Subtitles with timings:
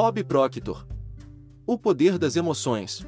[0.00, 0.86] Bob Proctor.
[1.66, 3.04] O poder das emoções.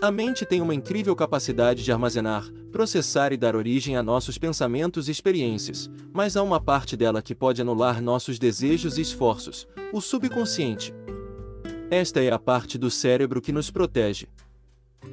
[0.00, 5.08] A mente tem uma incrível capacidade de armazenar, processar e dar origem a nossos pensamentos
[5.08, 10.00] e experiências, mas há uma parte dela que pode anular nossos desejos e esforços, o
[10.00, 10.94] subconsciente.
[11.90, 14.28] Esta é a parte do cérebro que nos protege.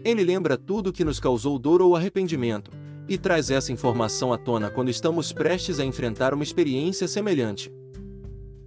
[0.06, 2.70] Ele lembra tudo que nos causou dor ou arrependimento,
[3.10, 7.74] e traz essa informação à tona quando estamos prestes a enfrentar uma experiência semelhante.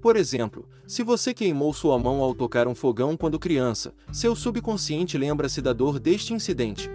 [0.06, 5.18] Por exemplo, se você queimou sua mão ao tocar um fogão quando criança, seu subconsciente
[5.18, 6.88] lembra-se da dor deste incidente.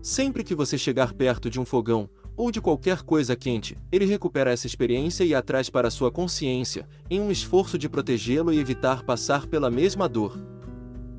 [0.00, 4.52] Sempre que você chegar perto de um fogão, ou de qualquer coisa quente, ele recupera
[4.52, 9.02] essa experiência e a traz para sua consciência, em um esforço de protegê-lo e evitar
[9.02, 10.38] passar pela mesma dor.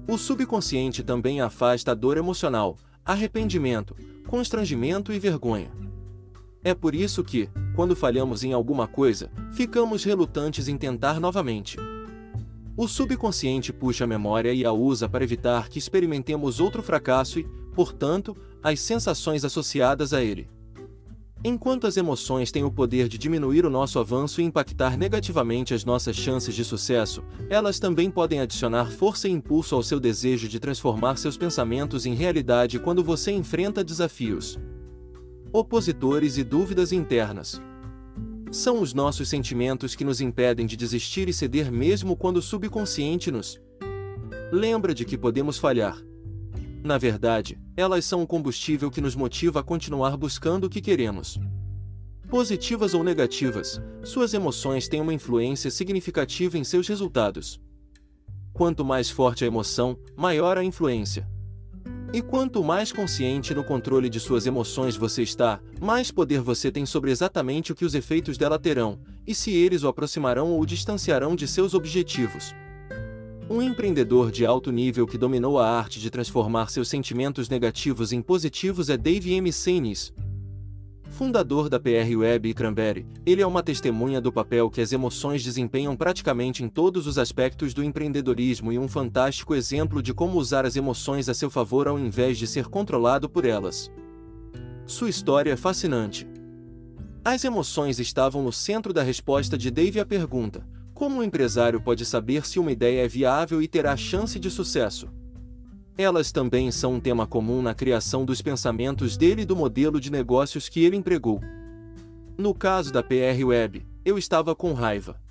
[0.08, 3.94] O subconsciente também afasta a dor emocional, arrependimento,
[4.26, 5.70] constrangimento e vergonha.
[6.64, 11.78] É por isso que, quando falhamos em alguma coisa, ficamos relutantes em tentar novamente.
[12.76, 17.44] O subconsciente puxa a memória e a usa para evitar que experimentemos outro fracasso e,
[17.76, 20.50] portanto, as sensações associadas a ele.
[21.46, 25.84] Enquanto as emoções têm o poder de diminuir o nosso avanço e impactar negativamente as
[25.84, 30.60] nossas chances de sucesso, elas também podem adicionar força e impulso ao seu desejo de
[30.60, 34.58] transformar seus pensamentos em realidade quando você enfrenta desafios
[35.54, 37.62] opositores e dúvidas internas.
[38.52, 43.32] São os nossos sentimentos que nos impedem de desistir e ceder mesmo quando o subconsciente
[43.32, 43.62] nos
[44.52, 45.96] lembra de que podemos falhar.
[46.84, 51.40] Na verdade, elas são o combustível que nos motiva a continuar buscando o que queremos.
[52.30, 57.62] Positivas ou negativas, suas emoções têm uma influência significativa em seus resultados.
[58.52, 61.28] Quanto mais forte a emoção, maior a influência.
[62.14, 66.86] E quanto mais consciente no controle de suas emoções você está, mais poder você tem
[66.86, 70.66] sobre exatamente o que os efeitos dela terão, e se eles o aproximarão ou o
[70.66, 72.54] distanciarão de seus objetivos.
[73.50, 78.22] Um empreendedor de alto nível que dominou a arte de transformar seus sentimentos negativos em
[78.22, 79.52] positivos é Dave M.
[79.52, 80.14] Sanis,
[81.24, 85.42] Fundador da PR Web e Cranberry, ele é uma testemunha do papel que as emoções
[85.42, 90.66] desempenham praticamente em todos os aspectos do empreendedorismo e um fantástico exemplo de como usar
[90.66, 93.90] as emoções a seu favor ao invés de ser controlado por elas.
[94.86, 96.28] Sua história é fascinante.
[97.24, 102.06] As emoções estavam no centro da resposta de Dave à pergunta: como um empresário pode
[102.06, 105.08] saber se uma ideia é viável e terá chance de sucesso?
[105.98, 110.12] Elas também são um tema comum na criação dos pensamentos dele e do modelo de
[110.12, 111.40] negócios que ele empregou.
[112.36, 115.22] No caso da PR Web, eu estava com raiva.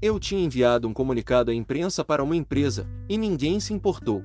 [0.00, 4.22] Eu tinha enviado um comunicado à imprensa para uma empresa, e ninguém se importou.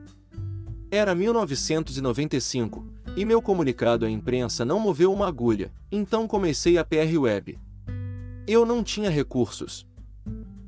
[0.92, 2.86] Era 1995,
[3.16, 7.58] e meu comunicado à imprensa não moveu uma agulha, então comecei a PR Web.
[8.46, 9.88] Eu não tinha recursos.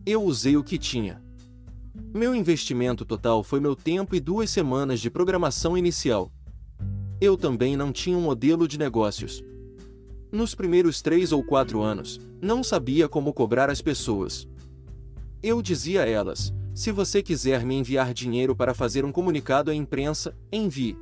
[0.05, 1.21] Eu usei o que tinha.
[2.15, 6.31] Meu investimento total foi meu tempo e duas semanas de programação inicial.
[7.19, 9.43] Eu também não tinha um modelo de negócios.
[10.31, 14.47] Nos primeiros três ou quatro anos, não sabia como cobrar as pessoas.
[15.43, 19.75] Eu dizia a elas: se você quiser me enviar dinheiro para fazer um comunicado à
[19.75, 20.97] imprensa, envie.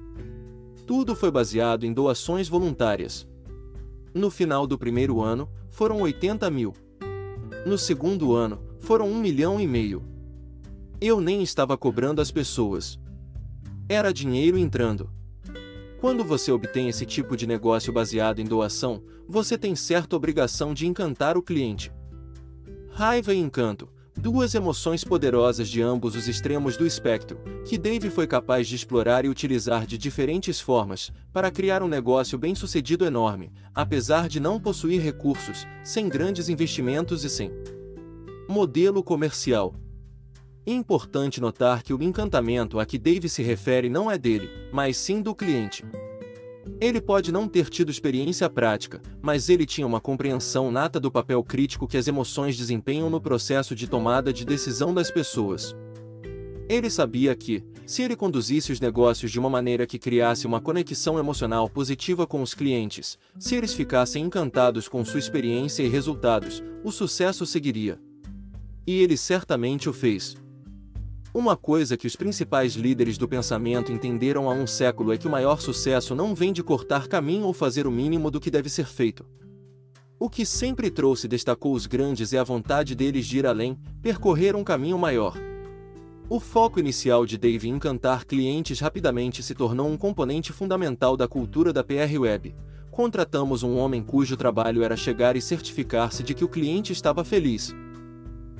[0.87, 3.27] Tudo foi baseado em doações voluntárias.
[4.15, 6.73] No final do primeiro ano, foram 80 mil.
[7.67, 10.11] No segundo ano, foram um milhão e meio.
[11.05, 12.97] Eu nem estava cobrando as pessoas.
[13.89, 15.09] Era dinheiro entrando.
[15.99, 20.87] Quando você obtém esse tipo de negócio baseado em doação, você tem certa obrigação de
[20.87, 21.91] encantar o cliente.
[22.89, 27.37] Raiva e encanto, duas emoções poderosas de ambos os extremos do espectro,
[27.67, 32.37] que Dave foi capaz de explorar e utilizar de diferentes formas para criar um negócio
[32.37, 37.51] bem-sucedido enorme, apesar de não possuir recursos, sem grandes investimentos e sem
[38.47, 39.75] modelo comercial.
[40.65, 44.95] É importante notar que o encantamento a que Dave se refere não é dele, mas
[44.95, 45.83] sim do cliente.
[46.79, 51.43] Ele pode não ter tido experiência prática, mas ele tinha uma compreensão nata do papel
[51.43, 55.75] crítico que as emoções desempenham no processo de tomada de decisão das pessoas.
[56.69, 61.19] Ele sabia que, se ele conduzisse os negócios de uma maneira que criasse uma conexão
[61.19, 66.91] emocional positiva com os clientes, se eles ficassem encantados com sua experiência e resultados, o
[66.91, 67.99] sucesso seguiria.
[68.87, 70.41] E ele certamente o fez.
[71.33, 75.31] Uma coisa que os principais líderes do pensamento entenderam há um século é que o
[75.31, 78.85] maior sucesso não vem de cortar caminho ou fazer o mínimo do que deve ser
[78.85, 79.25] feito.
[80.19, 83.75] O que sempre trouxe e destacou os grandes é a vontade deles de ir além,
[83.99, 85.35] percorrer um caminho maior.
[86.29, 91.27] O foco inicial de Dave em encantar clientes rapidamente se tornou um componente fundamental da
[91.27, 92.55] cultura da PR Web.
[92.91, 97.75] Contratamos um homem cujo trabalho era chegar e certificar-se de que o cliente estava feliz.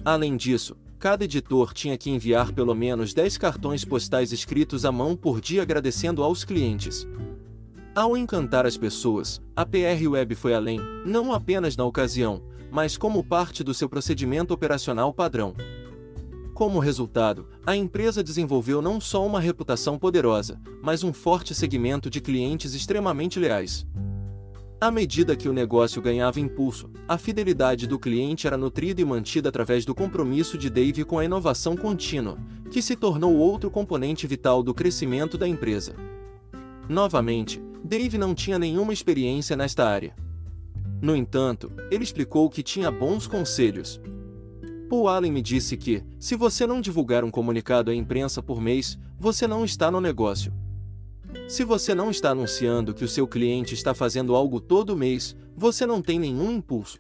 [0.03, 5.17] Além disso, cada editor tinha que enviar pelo menos 10 cartões postais escritos à mão
[5.17, 7.05] por dia agradecendo aos clientes.
[7.93, 12.41] Ao encantar as pessoas, a PR Web foi além, não apenas na ocasião,
[12.71, 15.53] mas como parte do seu procedimento operacional padrão.
[16.53, 22.21] Como resultado, a empresa desenvolveu não só uma reputação poderosa, mas um forte segmento de
[22.21, 23.85] clientes extremamente leais.
[24.83, 29.47] À medida que o negócio ganhava impulso, a fidelidade do cliente era nutrida e mantida
[29.47, 32.37] através do compromisso de Dave com a inovação contínua,
[32.69, 35.95] que se tornou outro componente vital do crescimento da empresa.
[36.89, 40.13] Novamente, Dave não tinha nenhuma experiência nesta área.
[41.01, 44.01] No entanto, ele explicou que tinha bons conselhos.
[44.89, 48.99] Paul Allen me disse que, se você não divulgar um comunicado à imprensa por mês,
[49.17, 50.53] você não está no negócio.
[51.53, 55.85] Se você não está anunciando que o seu cliente está fazendo algo todo mês, você
[55.85, 56.97] não tem nenhum impulso.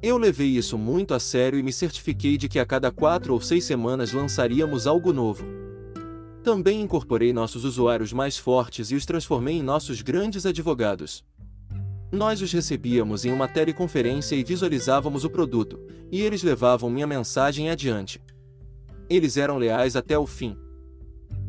[0.00, 3.40] Eu levei isso muito a sério e me certifiquei de que a cada quatro ou
[3.40, 5.44] seis semanas lançaríamos algo novo.
[6.44, 11.24] Também incorporei nossos usuários mais fortes e os transformei em nossos grandes advogados.
[12.12, 15.80] Nós os recebíamos em uma teleconferência e visualizávamos o produto,
[16.12, 18.22] e eles levavam minha mensagem adiante.
[19.10, 20.56] Eles eram leais até o fim.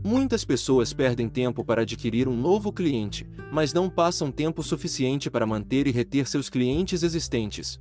[0.07, 5.45] Muitas pessoas perdem tempo para adquirir um novo cliente, mas não passam tempo suficiente para
[5.45, 7.77] manter e reter seus clientes existentes.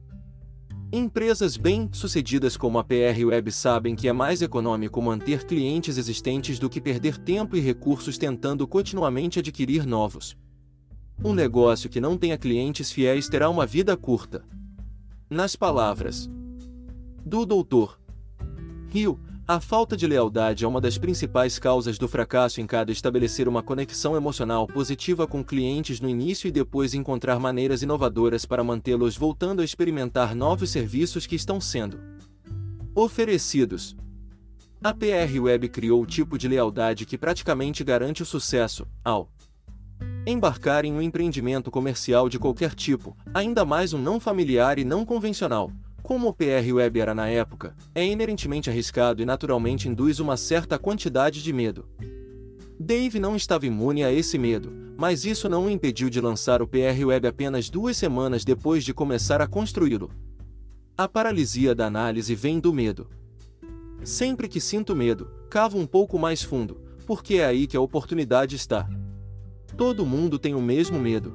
[0.92, 6.68] Empresas bem-sucedidas como a PR Web sabem que é mais econômico manter clientes existentes do
[6.68, 10.36] que perder tempo e recursos tentando continuamente adquirir novos.
[11.24, 14.44] Um negócio que não tenha clientes fiéis terá uma vida curta.
[15.30, 16.28] Nas palavras
[17.24, 18.00] do Dr.
[18.88, 19.16] Rio,
[19.48, 23.62] a falta de lealdade é uma das principais causas do fracasso em cada estabelecer uma
[23.62, 29.62] conexão emocional positiva com clientes no início e depois encontrar maneiras inovadoras para mantê-los voltando
[29.62, 32.00] a experimentar novos serviços que estão sendo
[32.92, 33.96] oferecidos.
[34.82, 39.30] A PR Web criou o tipo de lealdade que praticamente garante o sucesso, ao
[40.26, 45.04] embarcar em um empreendimento comercial de qualquer tipo, ainda mais um não familiar e não
[45.04, 45.70] convencional
[46.06, 50.78] como o PR Web era na época, é inerentemente arriscado e naturalmente induz uma certa
[50.78, 51.84] quantidade de medo.
[52.78, 56.68] Dave não estava imune a esse medo, mas isso não o impediu de lançar o
[56.68, 60.08] PR Web apenas duas semanas depois de começar a construí-lo.
[60.96, 63.08] A paralisia da análise vem do medo.
[64.04, 68.54] Sempre que sinto medo, cavo um pouco mais fundo, porque é aí que a oportunidade
[68.54, 68.88] está.
[69.76, 71.32] Todo mundo tem o mesmo medo,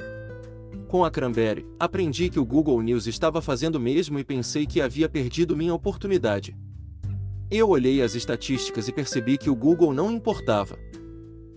[0.91, 5.07] com a Cranberry, aprendi que o Google News estava fazendo mesmo e pensei que havia
[5.07, 6.53] perdido minha oportunidade.
[7.49, 10.77] Eu olhei as estatísticas e percebi que o Google não importava.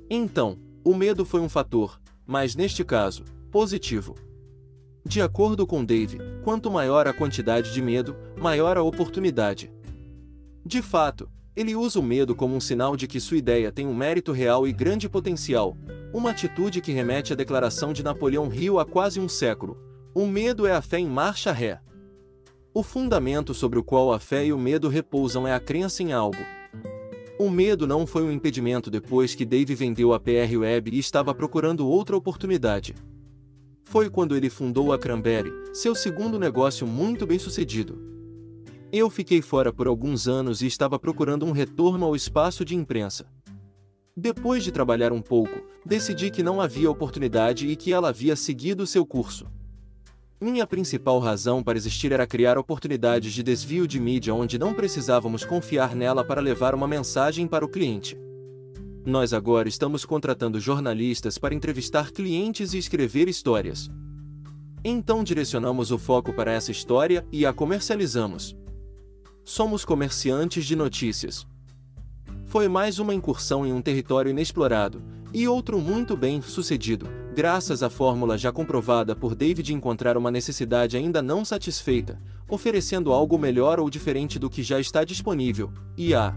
[0.08, 4.14] Então, o medo foi um fator, mas neste caso, positivo.
[5.04, 9.68] De acordo com Dave, quanto maior a quantidade de medo, maior a oportunidade.
[10.64, 13.94] De fato, ele usa o medo como um sinal de que sua ideia tem um
[13.94, 15.76] mérito real e grande potencial,
[16.12, 19.78] uma atitude que remete à declaração de Napoleão Hill há quase um século:
[20.14, 21.80] o medo é a fé em marcha ré.
[22.72, 26.12] O fundamento sobre o qual a fé e o medo repousam é a crença em
[26.12, 26.38] algo.
[27.38, 31.34] O medo não foi um impedimento depois que Dave vendeu a PR Web e estava
[31.34, 32.94] procurando outra oportunidade.
[33.84, 38.13] Foi quando ele fundou a Cranberry, seu segundo negócio muito bem sucedido.
[38.96, 43.26] Eu fiquei fora por alguns anos e estava procurando um retorno ao espaço de imprensa.
[44.16, 45.50] Depois de trabalhar um pouco,
[45.84, 49.48] decidi que não havia oportunidade e que ela havia seguido seu curso.
[50.40, 55.44] Minha principal razão para existir era criar oportunidades de desvio de mídia onde não precisávamos
[55.44, 58.16] confiar nela para levar uma mensagem para o cliente.
[59.04, 63.90] Nós agora estamos contratando jornalistas para entrevistar clientes e escrever histórias.
[64.84, 68.56] Então direcionamos o foco para essa história e a comercializamos.
[69.46, 71.46] Somos comerciantes de notícias.
[72.46, 75.02] Foi mais uma incursão em um território inexplorado,
[75.34, 80.96] e outro muito bem sucedido, graças à fórmula já comprovada por David encontrar uma necessidade
[80.96, 86.34] ainda não satisfeita, oferecendo algo melhor ou diferente do que já está disponível, e a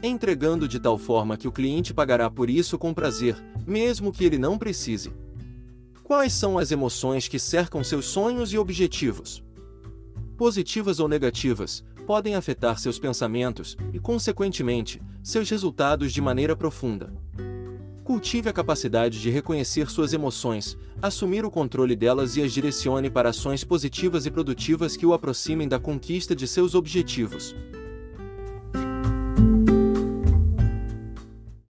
[0.00, 4.38] entregando de tal forma que o cliente pagará por isso com prazer, mesmo que ele
[4.38, 5.12] não precise.
[6.04, 9.42] Quais são as emoções que cercam seus sonhos e objetivos?
[10.36, 17.12] Positivas ou negativas, podem afetar seus pensamentos e, consequentemente, seus resultados de maneira profunda.
[18.04, 23.30] Cultive a capacidade de reconhecer suas emoções, assumir o controle delas e as direcione para
[23.30, 27.56] ações positivas e produtivas que o aproximem da conquista de seus objetivos.